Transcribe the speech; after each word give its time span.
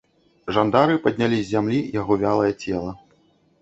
Жандары 0.57 0.95
паднялі 1.05 1.39
з 1.43 1.47
зямлі 1.53 1.79
яго 2.01 2.21
вялае 2.27 2.53
цела. 2.63 2.91